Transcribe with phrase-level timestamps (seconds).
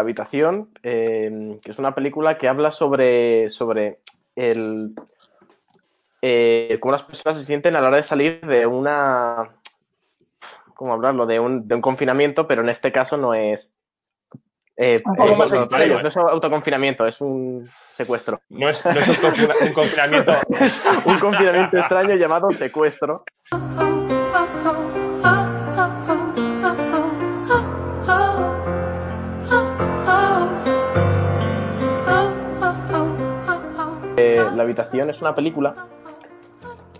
[0.00, 3.98] La Habitación, eh, que es una película que habla sobre, sobre
[4.34, 4.94] el,
[6.22, 9.50] eh, cómo las personas se sienten a la hora de salir de una.
[10.74, 11.26] ¿Cómo hablarlo?
[11.26, 13.74] De un, de un confinamiento, pero en este caso no es.
[14.78, 16.00] Eh, Un poco eh, más no, extraño.
[16.00, 18.40] no es autoconfinamiento, es un secuestro.
[18.48, 20.32] No es, no es un, confina- un confinamiento.
[20.60, 23.24] Es un confinamiento extraño llamado secuestro.
[34.54, 35.74] La habitación es una película.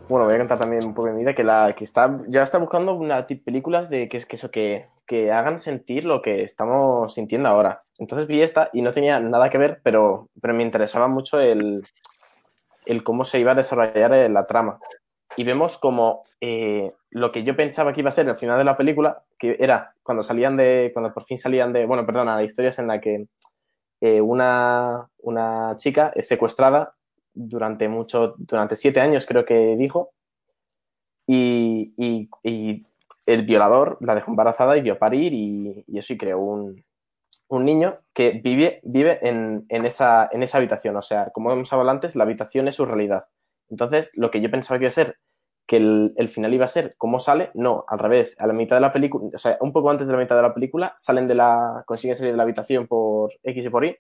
[0.09, 2.43] Bueno, voy a contar también un poco de mi vida, que, la, que está, ya
[2.43, 7.15] está buscando una películas de que, que eso, que, que hagan sentir lo que estamos
[7.15, 7.83] sintiendo ahora.
[7.99, 11.87] Entonces vi esta y no tenía nada que ver, pero, pero me interesaba mucho el,
[12.87, 14.81] el cómo se iba a desarrollar eh, la trama.
[15.37, 18.65] Y vemos como eh, lo que yo pensaba que iba a ser el final de
[18.65, 22.43] la película, que era cuando salían de, cuando por fin salían de, bueno, perdona, la
[22.43, 23.27] historia es en la que
[24.01, 26.95] eh, una, una chica es secuestrada
[27.35, 30.13] durante mucho, durante siete años creo que dijo,
[31.27, 32.87] y, y- y
[33.27, 36.85] el violador la dejó embarazada y dio a parir y, y eso y creó un,
[37.49, 40.97] un niño que vive, vive en, en esa, en esa habitación.
[40.97, 43.27] O sea, como hemos hablado antes, la habitación es su realidad.
[43.71, 45.19] Entonces, lo que yo pensaba que iba a ser,
[45.67, 48.37] que el, el final iba a ser cómo sale, no, al revés.
[48.41, 50.43] A la mitad de la película, o sea, un poco antes de la mitad de
[50.43, 53.97] la película, salen de la, consiguen salir de la habitación por X y por Y.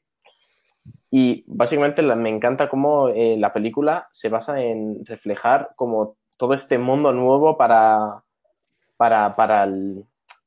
[1.11, 6.79] Y básicamente me encanta cómo eh, la película se basa en reflejar como todo este
[6.79, 8.23] mundo nuevo para,
[8.97, 9.35] para,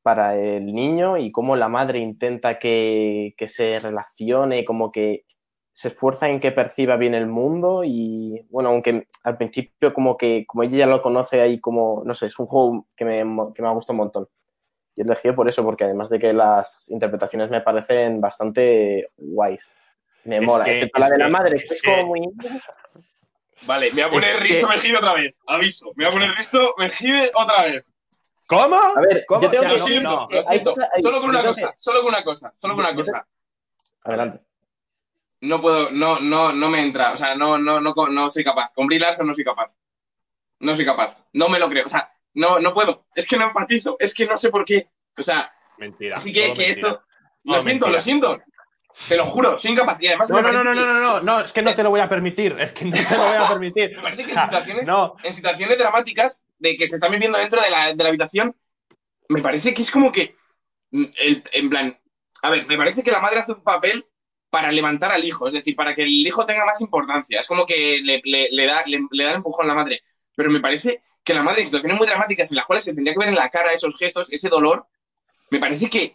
[0.02, 5.25] para el niño y cómo la madre intenta que, que se relacione, como que
[5.73, 10.46] se esfuerza en que perciba bien el mundo y bueno, aunque al principio como que
[10.46, 13.23] como ella ya lo conoce ahí como, no sé, es un juego que me,
[13.53, 14.28] que me ha gustado un montón.
[14.96, 19.73] Y he elegido por eso, porque además de que las interpretaciones me parecen bastante guays.
[20.25, 20.63] Me Es mola.
[20.63, 22.22] que- Excepto la es de la madre, que es es que- como muy...
[23.66, 25.35] Vale, me voy a poner Risto que- Mejide otra vez.
[25.47, 25.91] Aviso.
[25.95, 27.85] Me voy a poner Risto Mejide otra vez.
[28.47, 28.75] ¿Cómo?
[28.75, 29.41] A ver, ¿Cómo?
[29.41, 30.28] yo tengo O sea, Lo siento, no.
[30.29, 30.69] lo Hay siento.
[30.72, 33.25] cosa- hay- Solo con una cosa, solo con una cosa, solo con una cosa.
[34.03, 34.39] Adelante.
[35.41, 37.11] No puedo, no, no, no me entra.
[37.13, 38.72] O sea, no, no, no, no soy capaz.
[38.73, 39.73] Con Brie Larson no soy capaz.
[40.59, 41.17] No soy capaz.
[41.34, 41.85] No me lo creo.
[41.85, 43.05] O sea, no, no puedo.
[43.16, 43.97] Es que no empatizo.
[44.00, 44.88] Es que no sé por qué.
[45.17, 46.16] O sea, Mentira.
[46.17, 46.69] sí que, que mentira.
[46.69, 47.03] esto.
[47.44, 47.91] Lo siento, mentira.
[47.91, 48.41] lo siento.
[49.08, 51.62] Te lo juro, soy además No, no, no, no, no, no, no, no, es que
[51.62, 53.96] no te lo voy a permitir, es que no te lo voy a permitir.
[53.96, 57.62] Me parece que en situaciones, No, en situaciones dramáticas de que se están viviendo dentro
[57.62, 58.56] de la, de la habitación,
[59.30, 60.36] me parece que es como que,
[60.92, 62.00] mm, el- en plan,
[62.42, 64.06] a ver, me parece que la madre hace un papel
[64.50, 67.40] para levantar al hijo, es decir, para que el hijo tenga más importancia.
[67.40, 70.02] Es como que le, le- le da, le, le da el empujón a la madre.
[70.36, 73.14] Pero me parece que la madre, en situaciones muy dramáticas en las cuales se tendría
[73.14, 74.86] que ver en la cara esos gestos, ese dolor,
[75.50, 76.14] me parece que,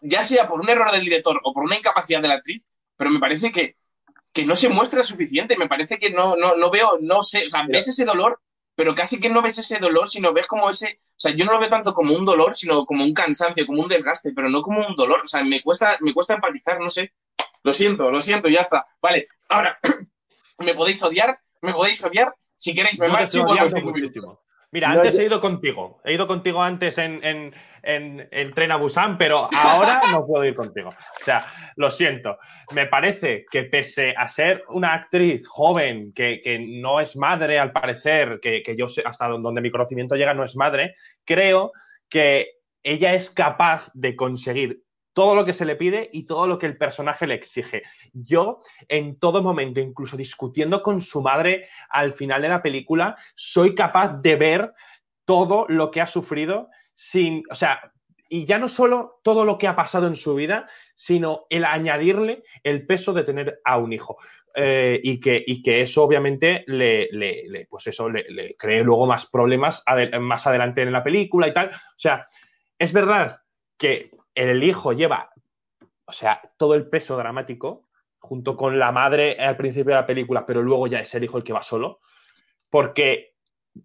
[0.00, 3.10] ya sea por un error del director o por una incapacidad de la actriz, pero
[3.10, 3.76] me parece que,
[4.32, 5.56] que no se muestra suficiente.
[5.56, 8.40] Me parece que no, no, no veo, no sé, o sea, ves ese dolor,
[8.74, 11.52] pero casi que no ves ese dolor, sino ves como ese, o sea, yo no
[11.52, 14.62] lo veo tanto como un dolor, sino como un cansancio, como un desgaste, pero no
[14.62, 15.22] como un dolor.
[15.24, 17.12] O sea, me cuesta, me cuesta empatizar, no sé.
[17.62, 18.86] Lo siento, lo siento, ya está.
[19.00, 19.78] Vale, ahora,
[20.58, 22.34] me podéis odiar, me podéis odiar.
[22.54, 23.42] Si queréis, me marcho y.
[24.72, 26.00] Mira, No, antes yo- he ido contigo.
[26.04, 27.54] He ido contigo antes en, en,
[27.86, 30.90] en, en Tren a Busan, pero ahora no puedo ir contigo.
[30.90, 31.46] O sea,
[31.76, 32.38] lo siento.
[32.74, 37.72] Me parece que pese a ser una actriz joven, que, que no es madre al
[37.72, 40.94] parecer, que, que yo sé, hasta donde mi conocimiento llega no es madre,
[41.24, 41.72] creo
[42.10, 42.48] que
[42.82, 46.66] ella es capaz de conseguir todo lo que se le pide y todo lo que
[46.66, 47.84] el personaje le exige.
[48.12, 53.74] Yo, en todo momento, incluso discutiendo con su madre al final de la película, soy
[53.74, 54.74] capaz de ver
[55.24, 57.92] todo lo que ha sufrido sin, o sea,
[58.28, 62.42] y ya no solo todo lo que ha pasado en su vida, sino el añadirle
[62.64, 64.16] el peso de tener a un hijo.
[64.54, 69.26] Eh, y, que, y, que, eso obviamente le, le, pues eso le, cree luego más
[69.26, 69.84] problemas
[70.18, 71.68] más adelante en la película y tal.
[71.68, 72.26] O sea,
[72.78, 73.38] es verdad
[73.76, 75.30] que el hijo lleva,
[76.06, 77.88] o sea, todo el peso dramático
[78.18, 81.36] junto con la madre al principio de la película, pero luego ya es el hijo
[81.36, 82.00] el que va solo,
[82.70, 83.34] porque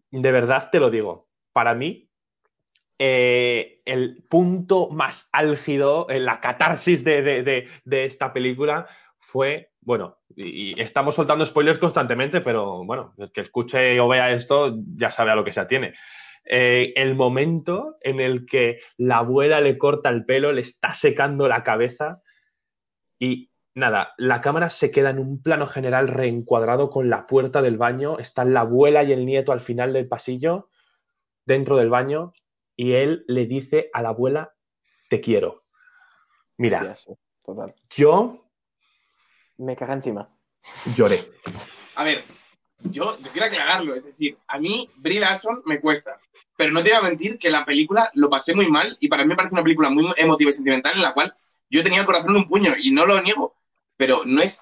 [0.10, 2.11] de verdad te lo digo, para mí
[3.04, 8.88] eh, el punto más álgido, la catarsis de, de, de, esta película
[9.18, 14.30] fue, bueno, y, y, estamos soltando spoilers constantemente, pero bueno, el que escuche o vea
[14.30, 15.94] esto ya sabe a lo que se atiene.
[16.46, 21.48] Eh, el momento en el que la abuela le corta el pelo, le está secando
[21.48, 22.22] la cabeza
[23.18, 27.78] y nada, la cámara se queda en un plano general reencuadrado con la puerta del
[27.78, 30.70] baño, están la abuela y el nieto al final del pasillo,
[31.46, 32.32] dentro del baño,
[32.82, 34.56] y él le dice a la abuela,
[35.08, 35.66] te quiero.
[36.58, 37.12] Mira, Hostia, sí,
[37.46, 37.76] total.
[37.96, 38.50] yo
[39.58, 40.36] Me caga encima.
[40.96, 41.20] lloré.
[41.94, 42.24] A ver,
[42.80, 46.18] yo, yo quiero aclararlo, es decir, a mí Brie Larson me cuesta,
[46.58, 49.22] pero no te voy a mentir que la película lo pasé muy mal y para
[49.26, 51.32] mí me parece una película muy emotiva y sentimental en la cual
[51.70, 53.62] yo tenía el corazón de un puño y no lo niego,
[53.96, 54.60] pero no es...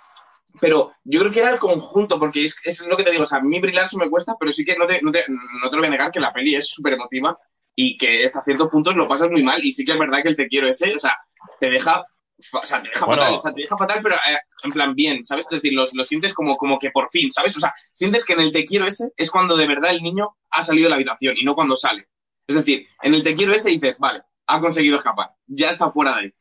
[0.60, 3.26] Pero yo creo que era el conjunto, porque es, es lo que te digo, o
[3.26, 5.70] sea, a mí Brie Larson me cuesta, pero sí que no te, no te, no
[5.70, 7.40] te lo voy a negar que la peli es súper emotiva
[7.82, 10.28] y que hasta ciertos puntos lo pasas muy mal y sí que es verdad que
[10.28, 11.16] el te quiero ese, o sea,
[11.62, 12.06] te deja
[12.54, 13.22] o sea, te deja Bueno.
[13.22, 15.46] fatal, o sea, te deja fatal, pero eh, en plan bien, ¿sabes?
[15.46, 17.56] Es decir, lo, lo sientes como, como que por fin, ¿sabes?
[17.56, 20.28] O sea, sientes que en el te quiero ese es cuando de verdad el niño
[20.50, 22.10] ha salido de la habitación y no cuando sale.
[22.48, 26.16] Es decir, en el te quiero ese dices, vale, ha conseguido escapar, ya está fuera
[26.16, 26.34] de ahí.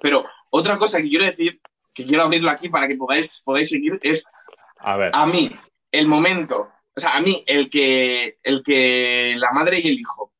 [0.00, 1.60] Pero otra cosa que quiero decir,
[1.92, 4.28] que quiero abrirlo aquí para que podáis, podáis seguir, es
[4.78, 5.50] A ver, a mí,
[5.90, 10.33] el momento, o sea, a mí, el que, el que la madre y el hijo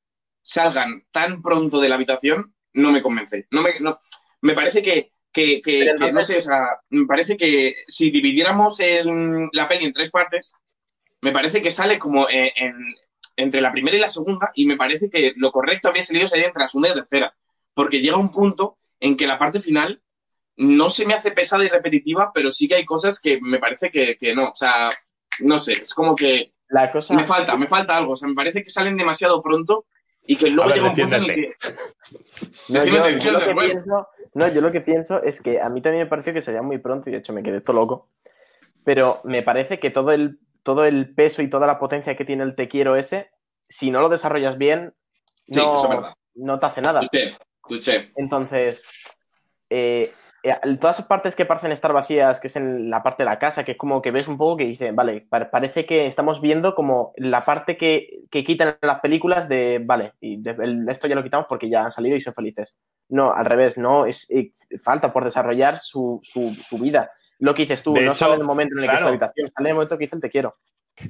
[0.45, 3.49] salgan tan pronto de la habitación, no me convence.
[3.51, 3.99] No me, no,
[4.43, 9.49] me parece que, que, que, no sé, o sea, me parece que si dividiéramos el-
[9.53, 10.53] la peli en tres partes,
[11.23, 12.95] me parece que sale como en, en-
[13.37, 16.47] entre la primera y la segunda, y me parece que lo correcto habría salido sería
[16.47, 17.35] entre la segunda y la tercera,
[17.75, 20.03] porque llega un punto en que la parte final
[20.57, 23.91] no se me hace pesada y repetitiva, pero sí que hay cosas que me parece
[23.91, 24.91] que, que no, o sea,
[25.41, 27.15] no sé, es como que La cosa.
[27.15, 29.87] me falta, me falta algo, o sea, me parece que salen demasiado pronto
[30.27, 31.55] y que luego ver, llega un punto en el que...
[32.69, 35.83] No, yo, yo lo que pienso, no, yo lo que pienso es que a mí
[35.83, 38.09] también me pareció que sería muy pronto y de hecho me quedé todo loco.
[38.85, 42.45] Pero me parece que todo el, todo el peso y toda la potencia que tiene
[42.45, 43.31] el te quiero ese,
[43.69, 44.95] si no lo desarrollas bien,
[45.49, 47.01] no, no te hace nada.
[47.01, 47.37] Tuché,
[47.67, 48.13] tuché.
[48.17, 48.83] Entonces,
[49.69, 50.11] eh,
[50.81, 53.65] todas esas partes que parecen estar vacías, que es en la parte de la casa,
[53.65, 56.75] que es como que ves un poco que dice, vale, pa- parece que estamos viendo
[56.75, 61.15] como la parte que, que quitan las películas de, vale, y de- el- esto ya
[61.15, 62.77] lo quitamos porque ya han salido y son felices.
[63.09, 64.51] No, al revés, no, es eh,
[64.83, 67.11] falta por desarrollar su, su, su vida.
[67.39, 69.03] Lo que dices tú, De no hecho, sale en el momento en el que en
[69.03, 70.57] la habitación, sale en el momento que dice el te quiero.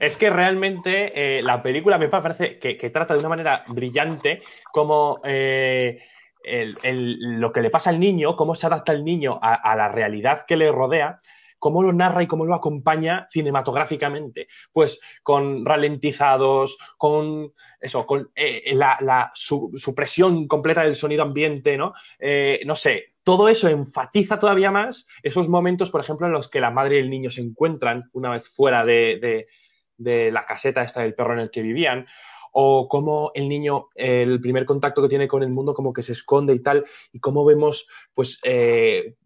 [0.00, 4.40] Es que realmente eh, la película me parece que, que trata de una manera brillante
[4.72, 5.98] como eh,
[6.44, 10.44] el- lo que le pasa al niño, cómo se adapta el niño a, la realidad
[10.46, 11.19] que le rodea,
[11.58, 14.49] cómo lo narra y cómo lo acompaña cinematográficamente.
[14.73, 21.76] Pues con ralentizados, con eso, con eh, la, la su- supresión completa del sonido ambiente,
[21.76, 21.94] ¿no?
[22.19, 26.61] Eh, no sé, todo eso enfatiza todavía más esos momentos, por ejemplo, en los que
[26.61, 29.46] la madre y el niño se encuentran una vez fuera de
[29.96, 32.06] la caseta esta del perro en el que vivían,
[32.56, 36.12] o cómo el niño, el primer contacto que tiene con el mundo, como que se
[36.12, 39.17] esconde y tal, y cómo vemos, pues, eh,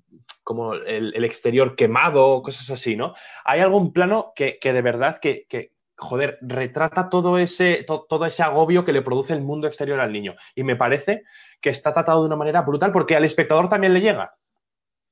[0.43, 3.15] como el, el exterior quemado, cosas así, ¿no?
[3.45, 8.25] Hay algún plano que, que de verdad que, que, joder, retrata todo ese, to- todo
[8.25, 10.35] ese agobio que le produce el mundo exterior al niño.
[10.55, 11.25] Y me parece
[11.61, 14.35] que está tratado de una manera brutal porque al espectador también le llega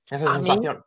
[0.08, 0.84] esa A mí- sensación.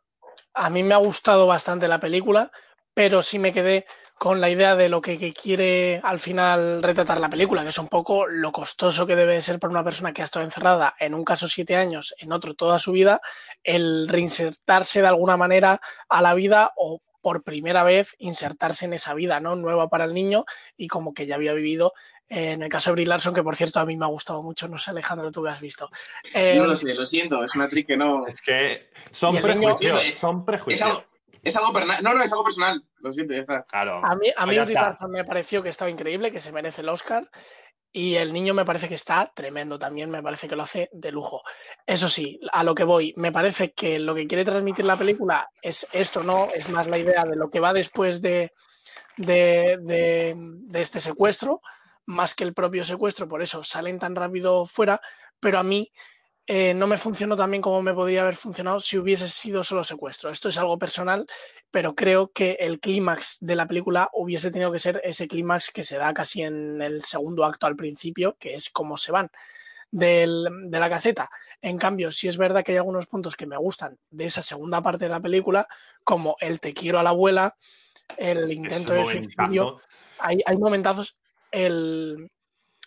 [0.54, 2.50] A mí me ha gustado bastante la película,
[2.92, 3.86] pero sí me quedé
[4.20, 7.78] con la idea de lo que, que quiere al final retratar la película, que es
[7.78, 11.14] un poco lo costoso que debe ser para una persona que ha estado encerrada, en
[11.14, 13.22] un caso siete años, en otro toda su vida,
[13.64, 19.14] el reinsertarse de alguna manera a la vida o por primera vez insertarse en esa
[19.14, 19.56] vida, ¿no?
[19.56, 20.44] Nueva para el niño
[20.76, 21.94] y como que ya había vivido
[22.28, 24.42] eh, en el caso de Brie Larson, que por cierto a mí me ha gustado
[24.42, 25.88] mucho, no sé Alejandro, tú que has visto.
[26.34, 28.26] Eh, No lo sé, lo siento, es una actriz que no...
[28.26, 31.04] Es que son niño- prejuicios, Eh, son prejuicios.
[31.42, 33.62] Es algo perna- No, no, es algo personal, lo siento, ya está.
[33.64, 34.00] Claro.
[34.04, 37.30] A mí, a mí Pues me pareció que estaba increíble, que se merece el Oscar.
[37.92, 41.10] Y el niño me parece que está tremendo también, me parece que lo hace de
[41.10, 41.42] lujo.
[41.86, 45.48] Eso sí, a lo que voy, me parece que lo que quiere transmitir la película
[45.60, 46.46] es esto, ¿no?
[46.54, 48.52] Es más la idea de lo que va después de,
[49.16, 51.62] de, de- de este secuestro,
[52.06, 55.00] más que el propio secuestro, por eso salen tan rápido fuera,
[55.40, 55.90] pero a mí
[56.52, 59.84] eh, no me funcionó tan bien como me podría haber funcionado si hubiese sido solo
[59.84, 60.30] secuestro.
[60.30, 61.24] Esto es algo personal,
[61.70, 65.84] pero creo que el clímax de la película hubiese tenido que ser ese clímax que
[65.84, 69.30] se da casi en el segundo acto al principio, que es cómo se van
[69.92, 71.30] del, de la caseta.
[71.62, 74.82] En cambio, sí es verdad que hay algunos puntos que me gustan de esa segunda
[74.82, 75.68] parte de la película,
[76.02, 77.56] como el te quiero a la abuela,
[78.16, 79.80] el intento de suicidio.
[80.18, 81.16] Hay, hay momentazos.
[81.52, 82.28] El,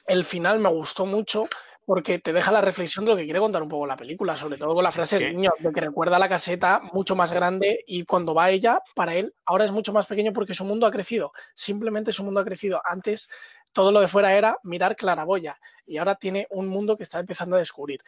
[0.06, 1.48] el final me gustó mucho
[1.86, 4.58] porque te deja la reflexión de lo que quiere contar un poco la película, sobre
[4.58, 8.04] todo con la frase del niño, de que recuerda la caseta mucho más grande y
[8.06, 11.32] cuando va ella, para él, ahora es mucho más pequeño porque su mundo ha crecido,
[11.56, 12.82] simplemente su mundo ha crecido.
[12.86, 13.30] Antes
[13.72, 17.56] todo lo de fuera era mirar claraboya y ahora tiene un mundo que está empezando
[17.56, 18.02] a descubrir.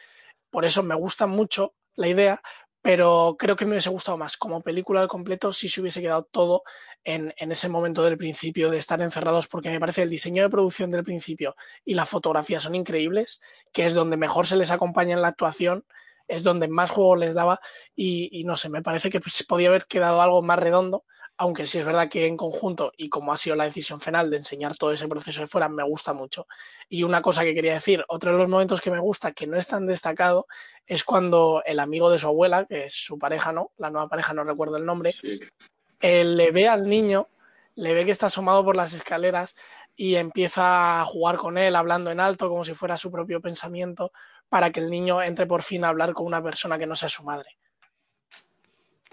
[0.49, 2.41] Por eso me gusta mucho la idea,
[2.85, 6.21] pero creo que me hubiese gustado más como película al completo si se hubiese quedado
[6.21, 6.61] todo
[7.03, 10.51] en, en, ese momento del principio de estar encerrados, porque me parece el diseño de
[10.51, 13.41] producción del principio y la fotografía son increíbles,
[13.73, 15.83] que es donde mejor se les acompaña en la actuación,
[16.27, 17.59] es donde más juego les daba
[17.95, 21.05] y, y no sé, me parece que se podía haber quedado algo más redondo,
[21.37, 24.37] aunque sí es verdad que en conjunto y como ha sido la decisión final de
[24.37, 26.47] enseñar todo ese proceso de fuera, me gusta mucho.
[26.87, 29.57] Y una cosa que quería decir, otro de los momentos que me gusta, que no
[29.57, 30.47] es tan destacado,
[30.87, 33.71] es cuando el amigo de su abuela, que es su pareja, ¿no?
[33.77, 35.39] La nueva pareja, no recuerdo el nombre, sí.
[35.99, 37.27] él le ve al niño,
[37.75, 39.55] le ve que está asomado por las escaleras
[39.95, 44.11] y empieza a jugar con él, hablando en alto, como si fuera su propio pensamiento,
[44.47, 47.09] para que el niño entre por fin a hablar con una persona que no sea
[47.09, 47.57] su madre.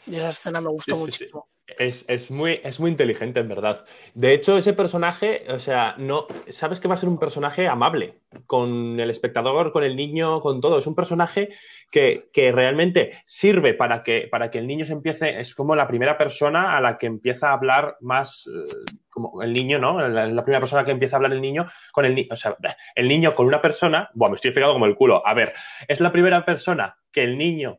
[0.06, 1.48] Y esa escena me gustó Sí, sí, muchísimo.
[1.66, 3.84] Es, es muy, es muy inteligente, en verdad.
[4.14, 8.20] De hecho, ese personaje, o sea, no, sabes que va a ser un personaje amable
[8.46, 10.78] con el espectador, con el niño, con todo.
[10.78, 11.50] Es un personaje
[11.90, 15.86] que, que realmente sirve para que, para que el niño se empiece, es como la
[15.86, 20.00] primera persona a la que empieza a hablar más, eh, como el niño, ¿no?
[20.08, 22.56] La, la primera persona que empieza a hablar el niño con el niño, o sea,
[22.94, 25.26] el niño con una persona, bueno, me estoy explicando como el culo.
[25.26, 25.54] A ver,
[25.86, 27.78] es la primera persona que el niño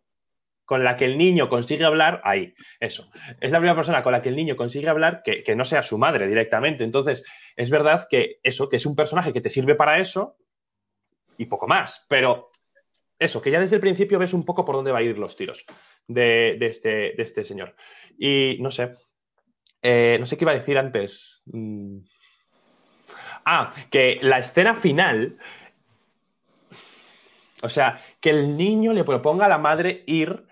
[0.65, 3.09] con la que el niño consigue hablar, ahí, eso.
[3.39, 5.83] Es la primera persona con la que el niño consigue hablar que, que, no sea
[5.83, 6.83] su madre directamente.
[6.83, 7.23] Entonces,
[7.55, 10.37] es verdad que eso, que es un personaje que te sirve para eso
[11.37, 12.05] y poco más.
[12.07, 12.49] Pero
[13.19, 15.35] eso, que ya desde el principio ves un poco por dónde va a ir los
[15.35, 15.65] tiros
[16.07, 17.75] de, este, de este, señor.
[18.17, 18.91] Y no sé,
[19.81, 21.41] eh, no sé qué iba a decir antes.
[21.45, 21.99] Mm.
[23.45, 25.37] Ah, que la escena final
[27.63, 30.43] o sea, que el niño le proponga a la madre ir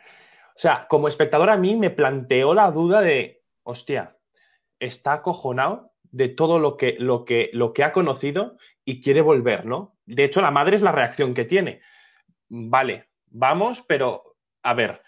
[0.62, 4.16] sea, como espectador a mí me planteó la duda de, hostia,
[4.80, 9.66] está acojonado de todo lo que, lo que, lo que ha conocido y quiere volver,
[9.66, 9.98] ¿no?
[10.06, 11.82] De hecho, la madre es la reacción que tiene.
[12.48, 15.02] Vale, vamos, pero a ver.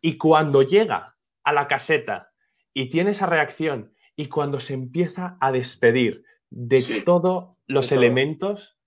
[0.00, 2.30] Y cuando llega a la caseta
[2.72, 7.96] y tiene esa reacción y cuando se empieza a despedir de sí, todos los de
[7.96, 8.78] elementos.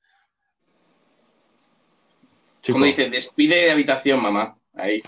[2.65, 4.57] Como dice, despide de habitación, mamá.
[4.77, 5.01] Ahí.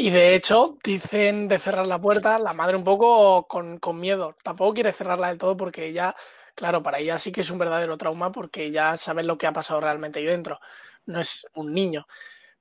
[0.00, 4.36] Y de hecho, dicen de cerrar la puerta, la madre un poco con, con, miedo.
[4.44, 6.14] Tampoco quiere cerrarla del todo porque ella,
[6.54, 9.52] claro, para ella sí que es un verdadero trauma porque ya sabe lo que ha
[9.52, 10.60] pasado realmente ahí dentro.
[11.04, 12.06] No es un niño.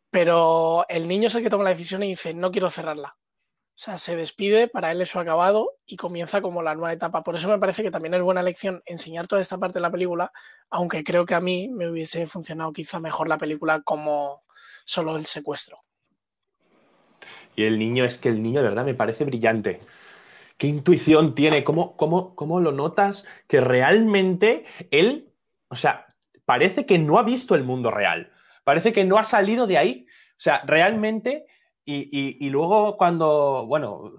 [0.09, 3.17] Pero el niño es el que toma la decisión y dice, no quiero cerrarla.
[3.19, 7.23] O sea, se despide, para él eso ha acabado y comienza como la nueva etapa.
[7.23, 9.91] Por eso me parece que también es buena lección enseñar toda esta parte de la
[9.91, 10.31] película,
[10.71, 14.43] aunque creo que a mí me hubiese funcionado quizá mejor la película como
[14.85, 15.86] solo el secuestro.
[17.57, 19.81] Y el niño, es que el niño de verdad me parece brillante.
[20.57, 21.63] ¿Qué intuición tiene?
[21.63, 23.25] ¿Cómo, cómo, cómo lo notas?
[23.47, 25.33] Que realmente él,
[25.67, 26.05] o sea,
[26.45, 28.31] parece que no ha visto el mundo real.
[28.63, 30.05] Parece que no ha salido de ahí.
[30.33, 31.47] O sea, realmente,
[31.83, 34.13] y, y, y luego cuando, bueno,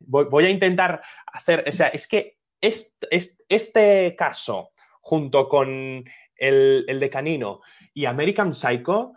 [0.00, 3.06] voy, a intentar hacer, o sea, es que este,
[3.48, 4.70] este caso,
[5.00, 7.60] junto con el, el de Canino
[7.94, 9.12] y American Psycho,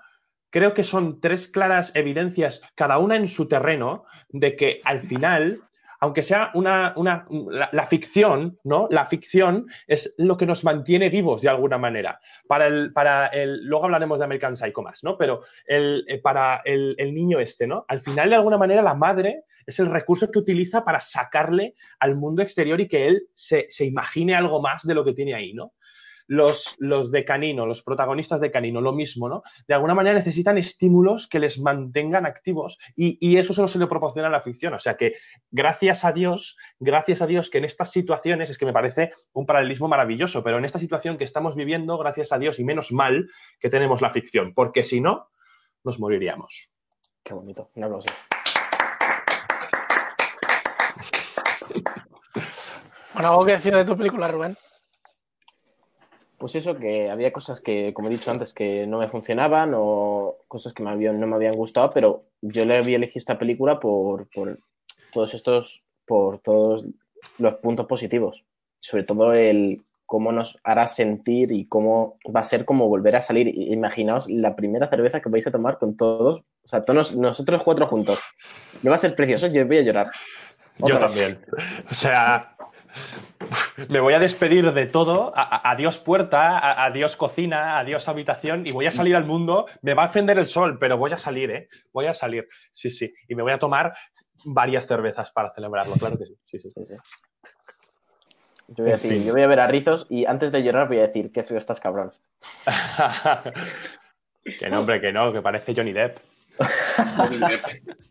[0.56, 5.58] creo que son tres claras evidencias, cada una en su terreno, de que al final,
[6.00, 8.88] aunque sea una, la, la, ficción, ¿no?
[8.90, 12.22] La ficción es lo que nos mantiene vivos de alguna manera.
[12.48, 15.18] Para el, para el, luego hablaremos de American Psycho más, ¿no?
[15.18, 17.84] Pero el, eh, para el, el niño este, ¿no?
[17.90, 22.16] Al final, de alguna manera, la madre es el recurso que utiliza para sacarle al
[22.16, 25.54] mundo exterior y que él se, se imagine algo más de lo que tiene ahí,
[25.54, 25.74] ¿no?
[26.28, 29.44] Los, los de Canino, los protagonistas de Canino, lo mismo, ¿no?
[29.68, 33.88] De alguna manera necesitan estímulos que les mantengan activos y, y, eso solo se le
[33.88, 34.74] proporciona a la ficción.
[34.74, 35.16] O sea que
[35.52, 39.46] gracias a Dios, gracias a Dios que en estas situaciones, es que me parece un
[39.46, 43.30] paralelismo maravilloso, pero en esta situación que estamos viviendo, gracias a Dios y menos mal
[43.60, 45.30] que tenemos la ficción, porque si no,
[45.84, 46.72] nos moriríamos.
[47.24, 48.08] Qué bonito, un aplauso.
[53.14, 54.58] Bueno, ¿algo que decir de tu película, Rubén?
[56.38, 60.38] Pues eso, que había cosas que, como he dicho antes, que no me funcionaban o
[60.48, 63.80] cosas que me habían, no me habían gustado, pero yo le había elegido esta película
[63.80, 64.60] por, por
[65.14, 66.86] todos estos, por todos
[67.38, 68.44] los puntos positivos.
[68.80, 73.22] Sobre todo el cómo nos hará sentir y cómo va a ser como volver a
[73.22, 73.48] salir.
[73.48, 77.88] Imaginaos la primera cerveza que vais a tomar con todos, o sea, todos nosotros cuatro
[77.88, 78.20] juntos.
[78.82, 80.12] Me va a ser precioso, yo voy a llorar.
[80.78, 81.40] Yo también.
[81.90, 82.56] O sea,
[83.90, 85.34] me voy a despedir de todo.
[85.36, 89.68] adiós puerta, adiós cocina, adiós habitación y voy a salir al mundo.
[89.82, 91.70] Me va a encender el sol, pero voy a salir, ¿eh?
[91.94, 92.48] Voy a salir.
[92.72, 93.14] Sí, sí.
[93.28, 93.94] Y me voy a tomar
[94.44, 96.36] varias cervezas para celebrarlo, claro que sí.
[96.46, 96.70] sí, sí.
[96.70, 96.94] sí,
[98.68, 101.00] Yo voy, a decir, yo voy a ver a Rizos y antes de llorar voy
[101.00, 102.14] a decir, qué feo estás, cabrón.
[104.60, 106.20] que no, hombre, que no, que parece Johnny Depp.
[107.18, 107.66] Johnny Depp.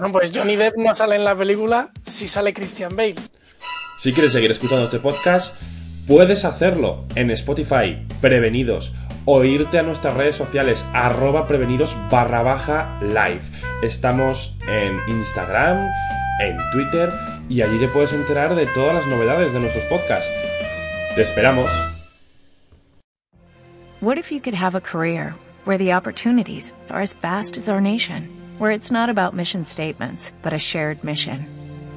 [0.00, 3.14] No, pues Johnny Depp no sale en la película si sale Christian Bale.
[3.98, 5.54] Si quieres seguir escuchando este podcast,
[6.06, 8.92] puedes hacerlo en Spotify, Prevenidos,
[9.24, 13.40] o irte a nuestras redes sociales, arroba prevenidos barra baja live.
[13.82, 15.88] Estamos en Instagram,
[16.40, 17.12] en Twitter,
[17.48, 20.28] y allí te puedes enterar de todas las novedades de nuestros podcasts.
[21.16, 21.70] Te esperamos.
[24.00, 27.80] What if you could have a career where the opportunities are as vast as our
[27.80, 28.38] nation?
[28.58, 31.57] where it's not about mission statements, but a shared mission.